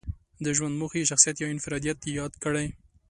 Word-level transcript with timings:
د 0.43 0.45
ژوند 0.57 0.75
موخه 0.79 0.97
یې 0.99 1.09
شخصيت 1.11 1.35
يا 1.39 1.47
انفراديت 1.53 1.99
ياد 2.17 2.33
کړی. 2.43 2.67